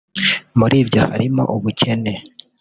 [0.59, 2.13] Muri byo harimo ubukene